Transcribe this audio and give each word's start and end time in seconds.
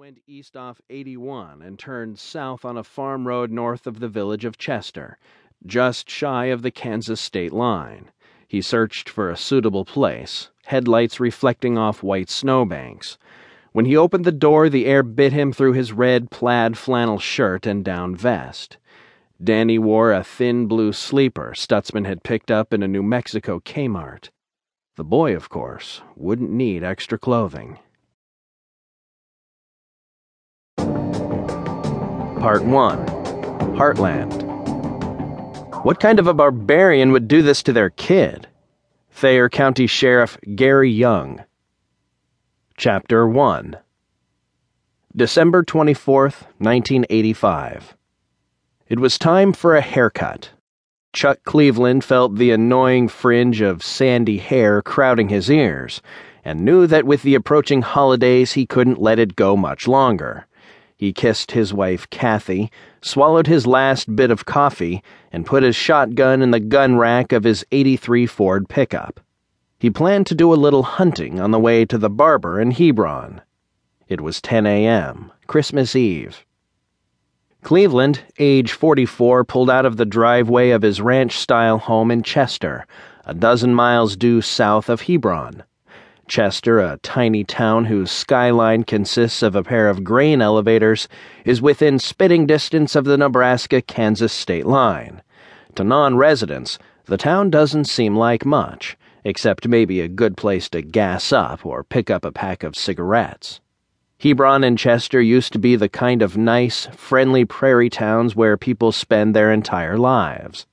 went 0.00 0.22
east 0.26 0.56
off 0.56 0.80
81 0.88 1.60
and 1.60 1.78
turned 1.78 2.18
south 2.18 2.64
on 2.64 2.78
a 2.78 2.82
farm 2.82 3.28
road 3.28 3.50
north 3.50 3.86
of 3.86 4.00
the 4.00 4.08
village 4.08 4.46
of 4.46 4.56
Chester, 4.56 5.18
just 5.66 6.08
shy 6.08 6.46
of 6.46 6.62
the 6.62 6.70
Kansas 6.70 7.20
state 7.20 7.52
line. 7.52 8.10
He 8.48 8.62
searched 8.62 9.10
for 9.10 9.28
a 9.28 9.36
suitable 9.36 9.84
place, 9.84 10.48
headlights 10.64 11.20
reflecting 11.20 11.76
off 11.76 12.02
white 12.02 12.30
snowbanks. 12.30 13.18
When 13.72 13.84
he 13.84 13.94
opened 13.94 14.24
the 14.24 14.32
door, 14.32 14.70
the 14.70 14.86
air 14.86 15.02
bit 15.02 15.34
him 15.34 15.52
through 15.52 15.74
his 15.74 15.92
red 15.92 16.30
plaid 16.30 16.78
flannel 16.78 17.18
shirt 17.18 17.66
and 17.66 17.84
down 17.84 18.16
vest. 18.16 18.78
Danny 19.44 19.78
wore 19.78 20.14
a 20.14 20.24
thin 20.24 20.66
blue 20.66 20.94
sleeper 20.94 21.52
Stutzman 21.54 22.06
had 22.06 22.22
picked 22.22 22.50
up 22.50 22.72
in 22.72 22.82
a 22.82 22.88
New 22.88 23.02
Mexico 23.02 23.60
Kmart. 23.60 24.30
The 24.96 25.04
boy, 25.04 25.36
of 25.36 25.50
course, 25.50 26.00
wouldn't 26.16 26.50
need 26.50 26.82
extra 26.82 27.18
clothing. 27.18 27.78
Part 32.40 32.64
1 32.64 33.06
Heartland. 33.76 34.44
What 35.84 36.00
kind 36.00 36.18
of 36.18 36.26
a 36.26 36.32
barbarian 36.32 37.12
would 37.12 37.28
do 37.28 37.42
this 37.42 37.62
to 37.64 37.72
their 37.74 37.90
kid? 37.90 38.48
Thayer 39.10 39.50
County 39.50 39.86
Sheriff 39.86 40.38
Gary 40.54 40.90
Young. 40.90 41.44
Chapter 42.78 43.28
1 43.28 43.76
December 45.14 45.62
24th, 45.62 46.46
1985. 46.56 47.94
It 48.88 48.98
was 48.98 49.18
time 49.18 49.52
for 49.52 49.76
a 49.76 49.82
haircut. 49.82 50.48
Chuck 51.12 51.40
Cleveland 51.44 52.04
felt 52.04 52.36
the 52.36 52.52
annoying 52.52 53.08
fringe 53.08 53.60
of 53.60 53.82
sandy 53.82 54.38
hair 54.38 54.80
crowding 54.80 55.28
his 55.28 55.50
ears 55.50 56.00
and 56.42 56.64
knew 56.64 56.86
that 56.86 57.04
with 57.04 57.22
the 57.22 57.34
approaching 57.34 57.82
holidays 57.82 58.52
he 58.52 58.64
couldn't 58.64 58.98
let 58.98 59.18
it 59.18 59.36
go 59.36 59.58
much 59.58 59.86
longer. 59.86 60.46
He 61.00 61.14
kissed 61.14 61.52
his 61.52 61.72
wife, 61.72 62.10
Kathy, 62.10 62.70
swallowed 63.00 63.46
his 63.46 63.66
last 63.66 64.14
bit 64.14 64.30
of 64.30 64.44
coffee, 64.44 65.02
and 65.32 65.46
put 65.46 65.62
his 65.62 65.74
shotgun 65.74 66.42
in 66.42 66.50
the 66.50 66.60
gun 66.60 66.98
rack 66.98 67.32
of 67.32 67.44
his 67.44 67.64
83 67.72 68.26
Ford 68.26 68.68
pickup. 68.68 69.18
He 69.78 69.88
planned 69.88 70.26
to 70.26 70.34
do 70.34 70.52
a 70.52 70.60
little 70.60 70.82
hunting 70.82 71.40
on 71.40 71.52
the 71.52 71.58
way 71.58 71.86
to 71.86 71.96
the 71.96 72.10
barber 72.10 72.60
in 72.60 72.72
Hebron. 72.72 73.40
It 74.08 74.20
was 74.20 74.42
10 74.42 74.66
a.m., 74.66 75.32
Christmas 75.46 75.96
Eve. 75.96 76.44
Cleveland, 77.62 78.20
age 78.38 78.72
44, 78.72 79.44
pulled 79.44 79.70
out 79.70 79.86
of 79.86 79.96
the 79.96 80.04
driveway 80.04 80.68
of 80.68 80.82
his 80.82 81.00
ranch 81.00 81.38
style 81.38 81.78
home 81.78 82.10
in 82.10 82.22
Chester, 82.22 82.86
a 83.24 83.32
dozen 83.32 83.74
miles 83.74 84.16
due 84.16 84.42
south 84.42 84.90
of 84.90 85.00
Hebron. 85.00 85.62
Chester, 86.30 86.78
a 86.78 86.96
tiny 87.02 87.42
town 87.42 87.86
whose 87.86 88.08
skyline 88.08 88.84
consists 88.84 89.42
of 89.42 89.56
a 89.56 89.64
pair 89.64 89.88
of 89.88 90.04
grain 90.04 90.40
elevators, 90.40 91.08
is 91.44 91.60
within 91.60 91.98
spitting 91.98 92.46
distance 92.46 92.94
of 92.94 93.04
the 93.04 93.18
Nebraska 93.18 93.82
Kansas 93.82 94.32
state 94.32 94.64
line. 94.64 95.22
To 95.74 95.82
non 95.82 96.16
residents, 96.16 96.78
the 97.06 97.16
town 97.16 97.50
doesn't 97.50 97.86
seem 97.86 98.14
like 98.14 98.46
much, 98.46 98.96
except 99.24 99.66
maybe 99.66 100.00
a 100.00 100.06
good 100.06 100.36
place 100.36 100.68
to 100.68 100.82
gas 100.82 101.32
up 101.32 101.66
or 101.66 101.82
pick 101.82 102.10
up 102.10 102.24
a 102.24 102.30
pack 102.30 102.62
of 102.62 102.76
cigarettes. 102.76 103.60
Hebron 104.20 104.62
and 104.62 104.78
Chester 104.78 105.20
used 105.20 105.52
to 105.54 105.58
be 105.58 105.74
the 105.74 105.88
kind 105.88 106.22
of 106.22 106.36
nice, 106.36 106.86
friendly 106.94 107.44
prairie 107.44 107.90
towns 107.90 108.36
where 108.36 108.56
people 108.56 108.92
spend 108.92 109.34
their 109.34 109.50
entire 109.50 109.98
lives. 109.98 110.64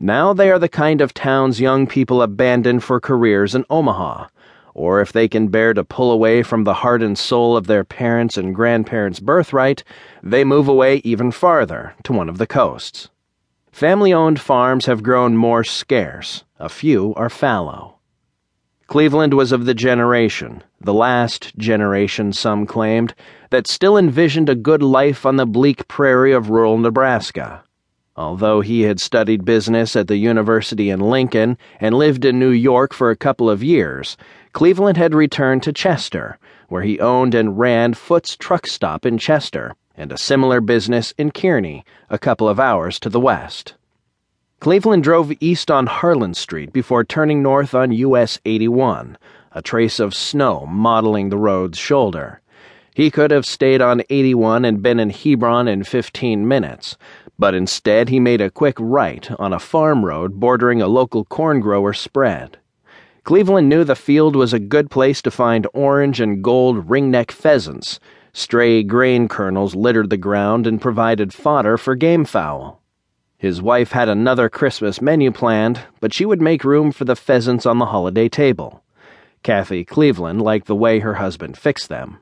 Now 0.00 0.32
they 0.32 0.50
are 0.50 0.58
the 0.58 0.70
kind 0.70 1.02
of 1.02 1.12
towns 1.12 1.60
young 1.60 1.86
people 1.86 2.22
abandon 2.22 2.80
for 2.80 2.98
careers 2.98 3.54
in 3.54 3.66
Omaha, 3.68 4.28
or 4.74 5.00
if 5.00 5.12
they 5.12 5.28
can 5.28 5.48
bear 5.48 5.74
to 5.74 5.84
pull 5.84 6.10
away 6.10 6.42
from 6.42 6.64
the 6.64 6.74
heart 6.74 7.02
and 7.02 7.18
soul 7.18 7.56
of 7.56 7.66
their 7.66 7.84
parents' 7.84 8.36
and 8.36 8.54
grandparents' 8.54 9.20
birthright, 9.20 9.84
they 10.22 10.44
move 10.44 10.68
away 10.68 10.96
even 11.04 11.30
farther 11.30 11.94
to 12.02 12.12
one 12.12 12.28
of 12.28 12.38
the 12.38 12.46
coasts. 12.46 13.08
Family 13.70 14.12
owned 14.12 14.40
farms 14.40 14.86
have 14.86 15.02
grown 15.02 15.36
more 15.36 15.64
scarce, 15.64 16.44
a 16.58 16.68
few 16.68 17.14
are 17.14 17.30
fallow. 17.30 17.96
Cleveland 18.86 19.32
was 19.32 19.52
of 19.52 19.64
the 19.64 19.72
generation, 19.72 20.62
the 20.78 20.92
last 20.92 21.56
generation, 21.56 22.32
some 22.32 22.66
claimed, 22.66 23.14
that 23.48 23.66
still 23.66 23.96
envisioned 23.96 24.50
a 24.50 24.54
good 24.54 24.82
life 24.82 25.24
on 25.24 25.36
the 25.36 25.46
bleak 25.46 25.88
prairie 25.88 26.32
of 26.32 26.50
rural 26.50 26.76
Nebraska. 26.76 27.64
Although 28.22 28.60
he 28.60 28.82
had 28.82 29.00
studied 29.00 29.44
business 29.44 29.96
at 29.96 30.06
the 30.06 30.16
University 30.16 30.90
in 30.90 31.00
Lincoln 31.00 31.58
and 31.80 31.92
lived 31.92 32.24
in 32.24 32.38
New 32.38 32.50
York 32.50 32.94
for 32.94 33.10
a 33.10 33.16
couple 33.16 33.50
of 33.50 33.64
years, 33.64 34.16
Cleveland 34.52 34.96
had 34.96 35.12
returned 35.12 35.64
to 35.64 35.72
Chester, 35.72 36.38
where 36.68 36.82
he 36.82 37.00
owned 37.00 37.34
and 37.34 37.58
ran 37.58 37.94
Foot's 37.94 38.36
Truck 38.36 38.68
Stop 38.68 39.04
in 39.04 39.18
Chester 39.18 39.74
and 39.96 40.12
a 40.12 40.16
similar 40.16 40.60
business 40.60 41.12
in 41.18 41.32
Kearney, 41.32 41.84
a 42.10 42.16
couple 42.16 42.48
of 42.48 42.60
hours 42.60 43.00
to 43.00 43.08
the 43.08 43.18
west. 43.18 43.74
Cleveland 44.60 45.02
drove 45.02 45.32
east 45.40 45.68
on 45.68 45.86
Harlan 45.88 46.34
Street 46.34 46.72
before 46.72 47.02
turning 47.02 47.42
north 47.42 47.74
on 47.74 47.90
US 47.90 48.38
81, 48.44 49.18
a 49.50 49.62
trace 49.62 49.98
of 49.98 50.14
snow 50.14 50.64
mottling 50.64 51.30
the 51.30 51.36
road's 51.36 51.76
shoulder. 51.76 52.40
He 52.94 53.10
could 53.10 53.30
have 53.30 53.46
stayed 53.46 53.80
on 53.80 54.02
81 54.10 54.66
and 54.66 54.82
been 54.82 55.00
in 55.00 55.08
Hebron 55.08 55.66
in 55.66 55.82
15 55.82 56.46
minutes, 56.46 56.98
but 57.42 57.56
instead 57.56 58.08
he 58.08 58.20
made 58.20 58.40
a 58.40 58.48
quick 58.48 58.76
right 58.78 59.28
on 59.32 59.52
a 59.52 59.58
farm 59.58 60.04
road 60.04 60.38
bordering 60.38 60.80
a 60.80 60.86
local 60.86 61.24
corn 61.24 61.58
grower 61.58 61.92
spread. 61.92 62.56
Cleveland 63.24 63.68
knew 63.68 63.82
the 63.82 63.96
field 63.96 64.36
was 64.36 64.52
a 64.52 64.60
good 64.60 64.92
place 64.92 65.20
to 65.20 65.28
find 65.28 65.66
orange 65.74 66.20
and 66.20 66.44
gold 66.44 66.88
ringneck 66.88 67.32
pheasants. 67.32 67.98
Stray 68.32 68.84
grain 68.84 69.26
kernels 69.26 69.74
littered 69.74 70.08
the 70.08 70.16
ground 70.16 70.68
and 70.68 70.80
provided 70.80 71.34
fodder 71.34 71.76
for 71.76 71.96
game 71.96 72.24
fowl. 72.24 72.80
His 73.38 73.60
wife 73.60 73.90
had 73.90 74.08
another 74.08 74.48
Christmas 74.48 75.02
menu 75.02 75.32
planned, 75.32 75.80
but 75.98 76.14
she 76.14 76.24
would 76.24 76.40
make 76.40 76.62
room 76.62 76.92
for 76.92 77.04
the 77.04 77.16
pheasants 77.16 77.66
on 77.66 77.78
the 77.78 77.86
holiday 77.86 78.28
table. 78.28 78.84
Kathy 79.42 79.84
Cleveland 79.84 80.42
liked 80.42 80.68
the 80.68 80.76
way 80.76 81.00
her 81.00 81.14
husband 81.14 81.58
fixed 81.58 81.88
them. 81.88 82.18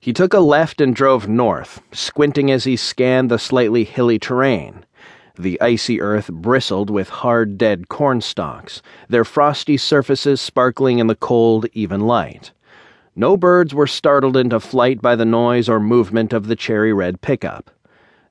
He 0.00 0.12
took 0.12 0.32
a 0.32 0.38
left 0.38 0.80
and 0.80 0.94
drove 0.94 1.28
north, 1.28 1.82
squinting 1.92 2.50
as 2.50 2.64
he 2.64 2.76
scanned 2.76 3.30
the 3.30 3.38
slightly 3.38 3.82
hilly 3.82 4.18
terrain. 4.18 4.84
The 5.36 5.60
icy 5.60 6.00
earth 6.00 6.30
bristled 6.30 6.88
with 6.88 7.08
hard, 7.08 7.58
dead 7.58 7.88
corn 7.88 8.20
stalks, 8.20 8.80
their 9.08 9.24
frosty 9.24 9.76
surfaces 9.76 10.40
sparkling 10.40 11.00
in 11.00 11.08
the 11.08 11.16
cold, 11.16 11.66
even 11.72 12.02
light. 12.02 12.52
No 13.16 13.36
birds 13.36 13.74
were 13.74 13.88
startled 13.88 14.36
into 14.36 14.60
flight 14.60 15.02
by 15.02 15.16
the 15.16 15.24
noise 15.24 15.68
or 15.68 15.80
movement 15.80 16.32
of 16.32 16.46
the 16.46 16.56
cherry 16.56 16.92
red 16.92 17.20
pickup. 17.20 17.68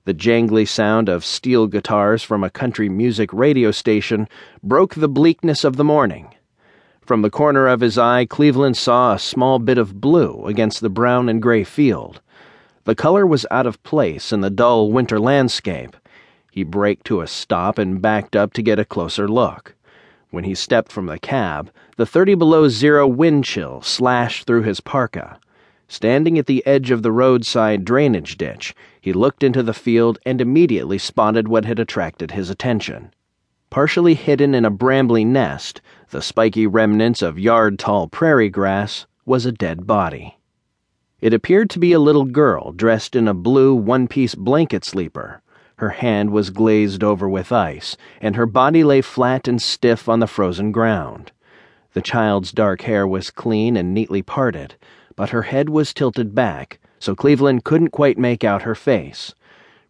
The 0.06 0.14
jangly 0.14 0.66
sound 0.66 1.10
of 1.10 1.26
steel 1.26 1.68
guitars 1.68 2.24
from 2.24 2.46
a 2.46 2.50
country 2.50 2.88
music 2.88 3.34
radio 3.34 3.72
station 3.72 4.30
broke 4.64 4.96
the 4.96 5.10
bleakness 5.10 5.66
of 5.66 5.76
the 5.76 5.84
morning. 5.84 6.34
From 7.08 7.22
the 7.22 7.30
corner 7.30 7.68
of 7.70 7.80
his 7.80 7.98
eye, 7.98 8.26
Cleveland 8.26 8.76
saw 8.76 9.14
a 9.14 9.20
small 9.20 9.60
bit 9.60 9.78
of 9.78 10.02
blue 10.02 10.46
against 10.46 10.82
the 10.82 10.90
brown 10.90 11.30
and 11.30 11.42
gray 11.42 11.64
field. 11.64 12.20
The 12.84 12.96
color 12.96 13.26
was 13.26 13.46
out 13.50 13.66
of 13.66 13.82
place 13.84 14.34
in 14.34 14.42
the 14.42 14.50
dull 14.50 14.92
winter 14.92 15.18
landscape. 15.18 15.96
He 16.52 16.66
braked 16.66 17.06
to 17.06 17.22
a 17.22 17.28
stop 17.28 17.78
and 17.78 18.02
backed 18.02 18.36
up 18.36 18.52
to 18.56 18.62
get 18.62 18.78
a 18.78 18.84
closer 18.84 19.26
look. 19.26 19.74
When 20.32 20.44
he 20.44 20.54
stepped 20.54 20.92
from 20.92 21.06
the 21.06 21.18
cab, 21.18 21.72
the 21.96 22.06
30 22.06 22.36
below 22.36 22.68
zero 22.68 23.08
wind 23.08 23.46
chill 23.46 23.82
slashed 23.82 24.46
through 24.46 24.64
his 24.64 24.82
parka. 24.82 25.40
Standing 25.88 26.38
at 26.38 26.46
the 26.46 26.62
edge 26.68 26.92
of 26.92 27.04
the 27.04 27.14
roadside 27.14 27.86
drainage 27.86 28.36
ditch, 28.36 28.76
he 29.00 29.14
looked 29.14 29.44
into 29.44 29.64
the 29.64 29.74
field 29.74 30.20
and 30.26 30.42
immediately 30.42 30.98
spotted 30.98 31.48
what 31.48 31.64
had 31.64 31.80
attracted 31.80 32.32
his 32.32 32.50
attention. 32.50 33.14
Partially 33.70 34.14
hidden 34.14 34.56
in 34.56 34.66
a 34.66 34.72
brambly 34.72 35.26
nest, 35.26 35.82
the 36.10 36.22
spiky 36.22 36.66
remnants 36.66 37.22
of 37.22 37.40
yard 37.40 37.78
tall 37.78 38.08
prairie 38.08 38.50
grass, 38.50 39.06
was 39.26 39.46
a 39.46 39.52
dead 39.52 39.86
body. 39.86 40.38
It 41.20 41.34
appeared 41.34 41.70
to 41.72 41.80
be 41.80 41.94
a 41.94 42.00
little 42.00 42.26
girl 42.26 42.72
dressed 42.72 43.16
in 43.16 43.28
a 43.28 43.34
blue 43.34 43.76
one 43.76 44.08
piece 44.08 44.36
blanket 44.36 44.86
sleeper. 44.86 45.42
Her 45.78 45.90
hand 45.90 46.32
was 46.32 46.50
glazed 46.50 47.04
over 47.04 47.28
with 47.28 47.52
ice, 47.52 47.98
and 48.22 48.36
her 48.36 48.46
body 48.46 48.84
lay 48.84 49.02
flat 49.02 49.48
and 49.48 49.62
stiff 49.62 50.08
on 50.08 50.20
the 50.20 50.28
frozen 50.28 50.72
ground. 50.72 51.32
The 51.94 52.02
child's 52.02 52.52
dark 52.52 52.82
hair 52.82 53.08
was 53.08 53.32
clean 53.32 53.76
and 53.76 53.94
neatly 53.94 54.22
parted 54.22 54.76
but 55.18 55.32
her 55.32 55.42
head 55.42 55.68
was 55.68 55.94
tilted 55.94 56.34
back, 56.34 56.80
so 57.00 57.16
Cleveland 57.16 57.66
couldn't 57.66 57.90
quite 57.90 58.18
make 58.20 58.44
out 58.46 58.62
her 58.62 58.76
face. 58.76 59.34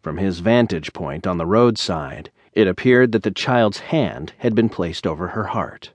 From 0.02 0.18
his 0.18 0.40
vantage 0.40 0.94
point 0.94 1.28
on 1.28 1.38
the 1.38 1.46
roadside, 1.46 2.32
it 2.58 2.68
appeared 2.68 3.12
that 3.12 3.22
the 3.22 3.30
child's 3.30 3.78
hand 3.78 4.34
had 4.40 4.56
been 4.56 4.68
placed 4.68 5.06
over 5.06 5.28
her 5.28 5.44
heart. 5.44 5.94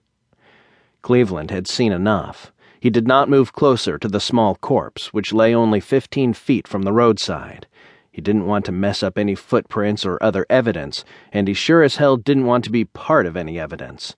Cleveland 1.02 1.50
had 1.50 1.66
seen 1.66 1.90
enough. 1.90 2.52
He 2.78 2.88
did 2.88 3.04
not 3.04 3.28
move 3.28 3.52
closer 3.52 3.98
to 3.98 4.06
the 4.06 4.20
small 4.20 4.54
corpse, 4.54 5.12
which 5.12 5.32
lay 5.32 5.52
only 5.52 5.80
fifteen 5.80 6.32
feet 6.32 6.68
from 6.68 6.82
the 6.82 6.92
roadside. 6.92 7.66
He 8.12 8.20
didn't 8.20 8.46
want 8.46 8.64
to 8.66 8.72
mess 8.72 9.02
up 9.02 9.18
any 9.18 9.34
footprints 9.34 10.06
or 10.06 10.22
other 10.22 10.46
evidence, 10.48 11.04
and 11.32 11.48
he 11.48 11.54
sure 11.54 11.82
as 11.82 11.96
hell 11.96 12.16
didn't 12.16 12.46
want 12.46 12.62
to 12.62 12.70
be 12.70 12.84
part 12.84 13.26
of 13.26 13.36
any 13.36 13.58
evidence. 13.58 14.14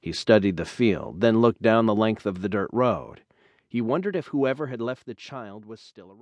He 0.00 0.12
studied 0.12 0.58
the 0.58 0.64
field, 0.64 1.20
then 1.20 1.40
looked 1.40 1.60
down 1.60 1.86
the 1.86 1.94
length 1.94 2.24
of 2.24 2.40
the 2.40 2.48
dirt 2.48 2.70
road. 2.72 3.22
He 3.66 3.80
wondered 3.80 4.14
if 4.14 4.28
whoever 4.28 4.68
had 4.68 4.80
left 4.80 5.06
the 5.06 5.14
child 5.14 5.64
was 5.64 5.80
still 5.80 6.10
around. 6.10 6.18